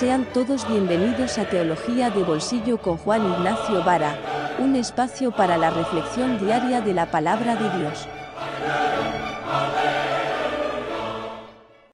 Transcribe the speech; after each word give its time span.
Sean 0.00 0.26
todos 0.34 0.66
bienvenidos 0.66 1.38
a 1.38 1.48
Teología 1.48 2.10
de 2.10 2.24
Bolsillo 2.24 2.82
con 2.82 2.96
Juan 2.96 3.22
Ignacio 3.32 3.84
Vara, 3.84 4.56
un 4.58 4.74
espacio 4.74 5.30
para 5.30 5.56
la 5.56 5.70
reflexión 5.70 6.44
diaria 6.44 6.80
de 6.80 6.92
la 6.92 7.12
palabra 7.12 7.54
de 7.54 7.78
Dios. 7.78 8.08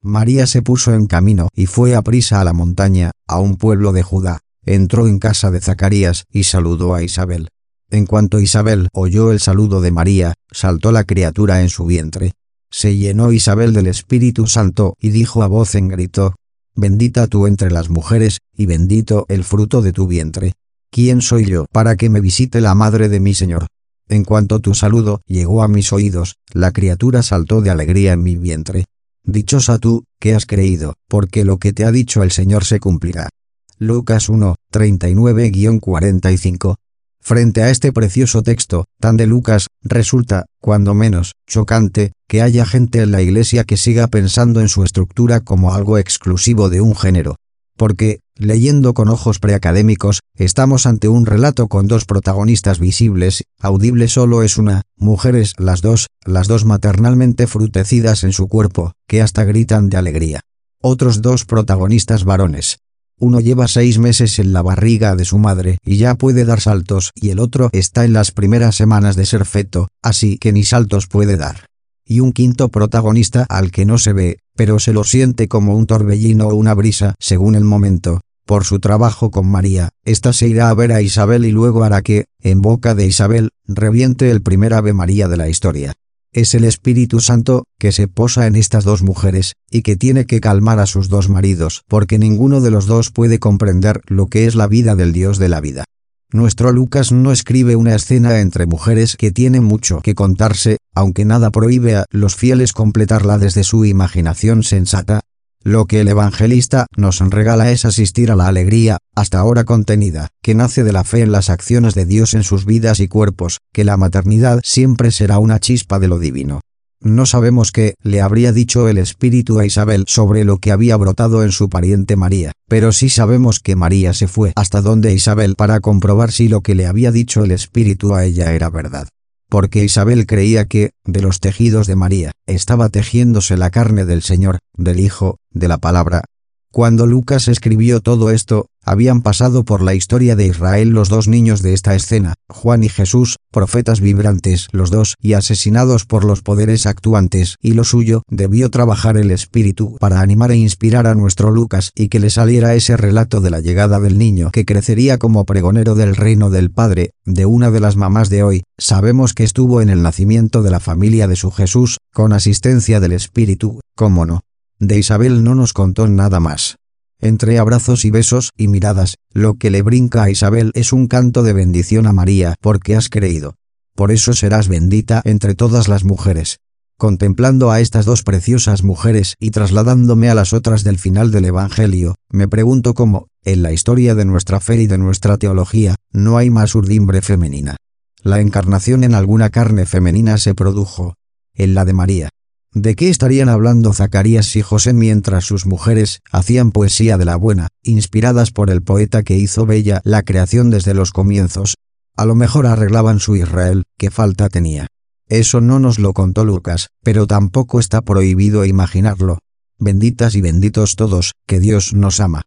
María 0.01 0.47
se 0.47 0.63
puso 0.63 0.95
en 0.95 1.07
camino 1.07 1.49
y 1.55 1.67
fue 1.67 1.95
a 1.95 2.01
prisa 2.01 2.41
a 2.41 2.45
la 2.45 2.55
montaña, 2.55 3.11
a 3.29 3.39
un 3.39 3.57
pueblo 3.57 3.93
de 3.93 4.03
Judá. 4.03 4.41
Entró 4.65 5.07
en 5.07 5.19
casa 5.19 5.51
de 5.51 5.61
Zacarías 5.61 6.25
y 6.33 6.45
saludó 6.45 6.95
a 6.95 7.03
Isabel. 7.03 7.49
En 7.91 8.07
cuanto 8.07 8.41
Isabel 8.41 8.89
oyó 8.95 9.31
el 9.31 9.41
saludo 9.41 9.83
de 9.83 9.91
María, 9.91 10.33
saltó 10.51 10.91
la 10.91 11.05
criatura 11.05 11.61
en 11.61 11.69
su 11.69 11.85
vientre. 11.85 12.33
Se 12.71 12.97
llenó 12.97 13.31
Isabel 13.31 13.75
del 13.75 13.89
Espíritu 13.89 14.47
Santo 14.47 14.95
y 14.99 15.11
dijo 15.11 15.43
a 15.43 15.49
voz 15.49 15.75
en 15.75 15.89
grito, 15.89 16.35
Bendita 16.81 17.27
tú 17.27 17.47
entre 17.47 17.71
las 17.71 17.91
mujeres, 17.91 18.39
y 18.57 18.65
bendito 18.65 19.27
el 19.29 19.45
fruto 19.45 19.83
de 19.83 19.93
tu 19.93 20.07
vientre. 20.07 20.55
¿Quién 20.91 21.21
soy 21.21 21.45
yo 21.45 21.67
para 21.71 21.97
que 21.97 22.09
me 22.09 22.23
visite 22.23 22.63
la 22.63 22.75
madre 22.75 23.11
de 23.11 23.21
mi 23.21 23.35
Señor? 23.35 23.67
En 24.09 24.25
cuanto 24.25 24.61
tu 24.61 24.75
saludo 24.75 25.21
llegó 25.27 25.63
a 25.63 25.69
mis 25.69 25.93
oídos, 25.93 26.37
la 26.55 26.73
criatura 26.73 27.23
saltó 27.23 27.61
de 27.61 27.69
alegría 27.69 28.15
en 28.15 28.23
mi 28.23 28.37
vientre. 28.37 28.87
Dichosa 29.25 29.79
tú, 29.79 30.05
que 30.19 30.35
has 30.35 30.47
creído, 30.47 30.95
porque 31.07 31.45
lo 31.45 31.59
que 31.59 31.75
te 31.75 31.85
ha 31.85 31.93
dicho 31.93 32.23
el 32.23 32.31
Señor 32.31 32.65
se 32.65 32.81
cumplirá. 32.81 33.29
Lucas 33.77 34.31
1, 34.31 34.55
39-45 34.73 36.77
Frente 37.23 37.63
a 37.63 37.71
este 37.71 37.93
precioso 37.93 38.43
texto, 38.43 38.87
tan 38.99 39.17
de 39.17 39.27
Lucas, 39.27 39.67
resulta, 39.83 40.47
cuando 40.61 40.95
menos, 40.95 41.33
chocante, 41.47 42.13
que 42.27 42.43
haya 42.43 42.65
gente 42.65 43.03
en 43.03 43.13
la 43.13 43.23
Iglesia 43.23 43.65
que 43.65 43.77
siga 43.77 44.07
pensando 44.07 44.61
en 44.61 44.69
su 44.69 44.85
estructura 44.85 45.41
como 45.41 45.75
algo 45.75 45.99
exclusivo 45.99 46.71
de 46.71 46.81
un 46.81 46.97
género. 46.97 47.37
Porque, 47.77 48.21
leyendo 48.37 48.95
con 48.95 49.09
ojos 49.09 49.39
preacadémicos, 49.39 50.21
estamos 50.35 50.87
ante 50.87 51.09
un 51.09 51.27
relato 51.27 51.69
con 51.69 51.89
dos 51.89 52.05
protagonistas 52.05 52.79
visibles, 52.79 53.45
audible 53.59 54.09
solo 54.09 54.43
es 54.43 54.57
una, 54.57 54.83
mujeres 54.97 55.55
las 55.59 55.83
dos, 55.83 56.09
las 56.25 56.49
dos 56.49 56.65
maternalmente 56.65 57.47
frutecidas 57.47 58.25
en 58.25 58.33
su 58.33 58.49
cuerpo, 58.49 58.93
que 59.07 59.23
hasta 59.23 59.45
gritan 59.45 59.89
de 59.89 59.99
alegría. 59.99 60.41
Otros 60.83 61.21
dos 61.23 61.45
protagonistas 61.45 62.25
varones, 62.25 62.79
uno 63.21 63.39
lleva 63.39 63.69
seis 63.69 63.99
meses 63.99 64.39
en 64.39 64.53
la 64.53 64.63
barriga 64.63 65.15
de 65.15 65.25
su 65.25 65.39
madre 65.39 65.79
y 65.85 65.99
ya 65.99 66.15
puede 66.15 66.45
dar 66.45 66.61
saltos 66.61 67.13
y 67.15 67.31
el 67.31 67.39
otro 67.39 67.69
está 67.73 68.05
en 68.05 68.15
las 68.15 68.33
primeras 68.33 68.75
semanas 68.75 69.15
de 69.15 69.27
ser 69.27 69.45
feto, 69.45 69.89
así 70.03 70.39
que 70.39 70.53
ni 70.53 70.65
saltos 70.65 71.07
puede 71.07 71.37
dar. 71.37 71.67
Y 72.05 72.21
un 72.21 72.33
quinto 72.33 72.71
protagonista 72.71 73.47
al 73.49 73.71
que 73.71 73.85
no 73.85 73.99
se 73.99 74.13
ve, 74.13 74.39
pero 74.57 74.79
se 74.79 74.93
lo 74.93 75.05
siente 75.05 75.47
como 75.47 75.77
un 75.77 75.87
torbellino 75.87 76.49
o 76.49 76.55
una 76.55 76.75
brisa, 76.75 77.15
según 77.21 77.55
el 77.55 77.65
momento. 77.65 78.21
Por 78.47 78.65
su 78.65 78.81
trabajo 78.81 79.31
con 79.31 79.47
María, 79.47 79.91
ésta 80.05 80.33
se 80.33 80.49
irá 80.49 80.71
a 80.71 80.75
ver 80.75 80.91
a 80.91 81.03
Isabel 81.03 81.45
y 81.45 81.53
luego 81.53 81.85
hará 81.85 82.03
que, 82.03 82.25
en 82.41 82.63
boca 82.63 82.97
de 82.97 83.07
Isabel, 83.07 83.51
reviente 83.67 84.31
el 84.31 84.43
primer 84.43 84.75
Ave 84.75 84.93
María 84.93 85.29
de 85.29 85.37
la 85.37 85.49
historia. 85.49 85.93
Es 86.33 86.55
el 86.55 86.63
Espíritu 86.63 87.19
Santo, 87.19 87.65
que 87.77 87.91
se 87.91 88.07
posa 88.07 88.47
en 88.47 88.55
estas 88.55 88.85
dos 88.85 89.03
mujeres, 89.03 89.55
y 89.69 89.83
que 89.83 89.97
tiene 89.97 90.27
que 90.27 90.41
calmar 90.41 90.79
a 90.79 90.87
sus 90.87 91.09
dos 91.09 91.29
maridos, 91.29 91.83
porque 91.89 92.21
ninguno 92.21 92.61
de 92.61 92.71
los 92.71 92.87
dos 92.87 93.11
puede 93.11 93.41
comprender 93.41 94.01
lo 94.07 94.29
que 94.29 94.47
es 94.47 94.55
la 94.55 94.69
vida 94.69 94.95
del 94.95 95.13
Dios 95.13 95.39
de 95.39 95.49
la 95.49 95.61
vida. 95.61 95.85
Nuestro 96.33 96.71
Lucas 96.71 97.11
no 97.11 97.33
escribe 97.33 97.75
una 97.75 97.97
escena 97.97 98.39
entre 98.39 98.67
mujeres 98.67 99.17
que 99.17 99.33
tiene 99.33 99.61
mucho 99.61 100.01
que 100.03 100.15
contarse, 100.15 100.77
aunque 100.95 101.25
nada 101.25 101.51
prohíbe 101.51 101.97
a 101.97 102.05
los 102.11 102.37
fieles 102.37 102.73
completarla 102.73 103.37
desde 103.37 103.65
su 103.65 103.85
imaginación 103.85 104.63
sensata, 104.63 105.23
lo 105.63 105.85
que 105.85 106.01
el 106.01 106.09
evangelista 106.09 106.87
nos 106.97 107.21
regala 107.21 107.71
es 107.71 107.85
asistir 107.85 108.31
a 108.31 108.37
la 108.37 108.47
alegría, 108.47 108.99
hasta 109.15 109.39
ahora 109.39 109.65
contenida, 109.65 110.29
que 110.43 110.55
nace 110.55 110.85
de 110.85 110.93
la 110.93 111.05
fe 111.05 111.21
en 111.21 111.33
las 111.33 111.51
acciones 111.51 111.95
de 111.95 112.07
Dios 112.07 112.35
en 112.35 112.45
sus 112.45 112.65
vidas 112.65 113.01
y 113.01 113.09
cuerpos, 113.09 113.61
que 113.73 113.85
la 113.85 113.97
maternidad 113.97 114.61
siempre 114.65 115.11
será 115.11 115.39
una 115.39 115.61
chispa 115.61 115.99
de 115.99 116.09
lo 116.09 116.19
divino. 116.19 116.61
No 117.03 117.25
sabemos 117.25 117.73
qué 117.73 117.95
le 118.03 118.21
habría 118.21 118.53
dicho 118.53 118.89
el 118.89 118.99
Espíritu 118.99 119.59
a 119.59 119.67
Isabel 119.67 120.05
sobre 120.07 120.45
lo 120.45 120.59
que 120.59 120.73
había 120.73 120.97
brotado 120.97 121.45
en 121.45 121.53
su 121.53 121.69
pariente 121.69 122.17
María, 122.17 122.53
pero 122.69 122.93
sí 122.93 123.09
sabemos 123.09 123.61
que 123.61 123.77
María 123.77 124.13
se 124.13 124.29
fue 124.29 124.53
hasta 124.57 124.83
donde 124.83 125.15
Isabel 125.15 125.57
para 125.57 125.81
comprobar 125.81 126.31
si 126.31 126.49
lo 126.49 126.61
que 126.61 126.75
le 126.75 126.87
había 126.87 127.11
dicho 127.11 127.45
el 127.45 127.53
Espíritu 127.53 128.15
a 128.15 128.25
ella 128.25 128.53
era 128.53 128.69
verdad 128.69 129.09
porque 129.51 129.85
Isabel 129.85 130.27
creía 130.27 130.65
que, 130.65 130.93
de 131.05 131.21
los 131.21 131.41
tejidos 131.41 131.87
de 131.87 131.97
María, 131.97 132.33
estaba 132.47 132.89
tejiéndose 132.89 133.57
la 133.59 133.71
carne 133.71 134.07
del 134.07 134.23
Señor, 134.23 134.61
del 134.75 135.01
Hijo, 135.01 135.39
de 135.51 135.69
la 135.69 135.77
palabra. 135.77 136.25
Cuando 136.73 137.09
Lucas 137.09 137.49
escribió 137.49 138.01
todo 138.01 138.31
esto, 138.31 138.67
habían 138.85 139.23
pasado 139.23 139.65
por 139.65 139.83
la 139.83 139.95
historia 139.95 140.37
de 140.37 140.47
Israel 140.47 140.91
los 140.91 141.09
dos 141.09 141.27
niños 141.27 141.63
de 141.63 141.73
esta 141.73 141.97
escena, 141.97 142.35
Juan 142.49 142.85
y 142.85 142.89
Jesús, 142.89 143.39
profetas 143.51 144.01
vibrantes 144.01 144.69
los 144.71 144.93
dos 144.93 145.17
y 145.21 145.33
asesinados 145.33 146.05
por 146.05 146.25
los 146.25 146.43
poderes 146.43 146.87
actuantes, 146.87 147.57
y 147.61 147.73
lo 147.73 147.83
suyo 147.83 148.23
debió 148.29 148.71
trabajar 148.71 149.17
el 149.17 149.33
Espíritu 149.33 149.97
para 149.99 150.21
animar 150.21 150.53
e 150.53 150.59
inspirar 150.59 151.09
a 151.09 151.17
nuestro 151.17 151.51
Lucas 151.51 151.91
y 151.97 152.09
que 152.09 152.21
le 152.21 152.31
saliera 152.31 152.77
ese 152.77 152.97
relato 152.97 153.41
de 153.41 153.51
la 153.51 153.59
llegada 153.59 153.99
del 153.99 154.17
niño 154.17 154.51
que 154.53 154.65
crecería 154.65 155.19
como 155.19 155.45
pregonero 155.45 155.97
del 155.97 156.15
reino 156.15 156.51
del 156.51 156.71
Padre, 156.71 157.11
de 157.25 157.47
una 157.47 157.73
de 157.73 157.81
las 157.81 157.97
mamás 157.97 158.29
de 158.29 158.45
hoy, 158.45 158.63
sabemos 158.79 159.35
que 159.35 159.43
estuvo 159.43 159.81
en 159.83 159.89
el 159.89 160.03
nacimiento 160.03 160.63
de 160.63 160.71
la 160.71 160.79
familia 160.79 161.27
de 161.27 161.35
su 161.35 161.51
Jesús, 161.51 161.99
con 162.15 162.33
asistencia 162.33 163.01
del 163.01 163.11
Espíritu, 163.11 163.81
cómo 163.97 164.25
no. 164.25 164.43
De 164.81 164.99
Isabel 164.99 165.45
no 165.45 165.55
nos 165.55 165.75
contó 165.75 166.09
nada 166.09 166.41
más. 166.41 166.77
Entre 167.21 167.59
abrazos 167.59 168.07
y 168.07 168.11
besos 168.11 168.49
y 168.57 168.69
miradas, 168.69 169.17
lo 169.31 169.55
que 169.55 169.69
le 169.69 169.83
brinca 169.83 170.23
a 170.23 170.31
Isabel 170.31 170.73
es 170.75 170.95
un 170.95 171.07
canto 171.07 171.43
de 171.43 171.53
bendición 171.53 172.07
a 172.07 172.15
María 172.15 172.55
porque 172.63 172.97
has 172.97 173.11
creído. 173.11 173.57
Por 173.95 174.11
eso 174.11 174.33
serás 174.33 174.69
bendita 174.69 175.21
entre 175.27 175.55
todas 175.55 175.87
las 175.89 176.05
mujeres. 176.05 176.61
Contemplando 176.97 177.71
a 177.71 177.81
estas 177.81 178.07
dos 178.07 178.23
preciosas 178.23 178.83
mujeres 178.83 179.35
y 179.39 179.51
trasladándome 179.51 180.31
a 180.31 180.35
las 180.35 180.55
otras 180.55 180.83
del 180.83 180.99
final 180.99 181.31
del 181.31 181.45
Evangelio, 181.45 182.15
me 182.31 182.49
pregunto 182.49 182.95
cómo, 182.95 183.29
en 183.45 183.63
la 183.63 183.73
historia 183.73 184.15
de 184.15 184.25
nuestra 184.25 184.61
fe 184.61 184.81
y 184.81 184.87
de 184.87 184.97
nuestra 184.97 185.37
teología, 185.37 185.97
no 186.11 186.39
hay 186.39 186.49
más 186.49 186.75
urdimbre 186.75 187.21
femenina. 187.21 187.77
La 188.23 188.41
encarnación 188.41 189.05
en 189.05 189.15
alguna 189.15 189.51
carne 189.51 189.85
femenina 189.85 190.39
se 190.39 190.55
produjo. 190.55 191.17
En 191.55 191.75
la 191.75 191.85
de 191.85 191.93
María. 191.93 192.31
¿De 192.73 192.95
qué 192.95 193.09
estarían 193.09 193.49
hablando 193.49 193.93
Zacarías 193.93 194.55
y 194.55 194.63
José 194.63 194.93
mientras 194.93 195.45
sus 195.45 195.67
mujeres 195.67 196.21
hacían 196.31 196.71
poesía 196.71 197.19
de 197.19 197.25
la 197.25 197.35
buena, 197.35 197.67
inspiradas 197.83 198.53
por 198.53 198.71
el 198.71 198.81
poeta 198.81 199.25
que 199.25 199.37
hizo 199.37 199.67
bella 199.67 200.01
la 200.05 200.23
creación 200.23 200.71
desde 200.71 200.95
los 200.95 201.11
comienzos? 201.11 201.75
A 202.17 202.27
lo 202.27 202.37
mejor 202.37 202.67
arreglaban 202.67 203.19
su 203.19 203.35
Israel, 203.35 203.83
que 203.99 204.13
falta 204.13 204.49
tenía. 204.49 204.87
Eso 205.29 205.61
no 205.61 205.81
nos 205.81 205.99
lo 205.99 206.13
contó 206.13 206.45
Lucas, 206.45 206.91
pero 207.03 207.27
tampoco 207.27 207.81
está 207.81 208.03
prohibido 208.03 208.65
imaginarlo. 208.65 209.39
Benditas 209.79 210.37
y 210.37 210.41
benditos 210.41 210.95
todos, 210.95 211.33
que 211.47 211.59
Dios 211.59 211.93
nos 211.93 212.21
ama. 212.21 212.43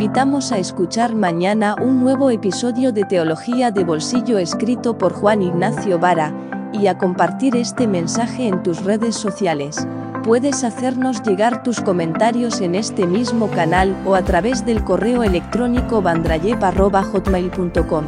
Invitamos 0.00 0.50
a 0.50 0.56
escuchar 0.56 1.14
mañana 1.14 1.76
un 1.78 2.00
nuevo 2.00 2.30
episodio 2.30 2.90
de 2.90 3.04
Teología 3.04 3.70
de 3.70 3.84
Bolsillo 3.84 4.38
escrito 4.38 4.96
por 4.96 5.12
Juan 5.12 5.42
Ignacio 5.42 5.98
Vara, 5.98 6.32
y 6.72 6.86
a 6.86 6.96
compartir 6.96 7.54
este 7.54 7.86
mensaje 7.86 8.48
en 8.48 8.62
tus 8.62 8.82
redes 8.82 9.14
sociales. 9.14 9.86
Puedes 10.24 10.64
hacernos 10.64 11.22
llegar 11.22 11.62
tus 11.62 11.82
comentarios 11.82 12.62
en 12.62 12.76
este 12.76 13.06
mismo 13.06 13.50
canal 13.50 13.94
o 14.06 14.14
a 14.14 14.22
través 14.22 14.64
del 14.64 14.82
correo 14.84 15.22
electrónico 15.22 16.00
bandrayep.hotmail.com. 16.00 18.04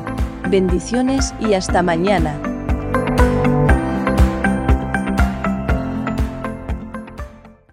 Bendiciones 0.49 1.35
y 1.41 1.53
hasta 1.53 1.83
mañana. 1.83 2.52